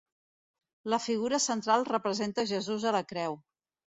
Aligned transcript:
La 0.93 0.97
figura 1.03 1.39
central 1.43 1.85
representa 1.91 2.47
Jesús 2.53 2.87
a 2.93 2.97
la 2.99 3.03
creu. 3.15 3.37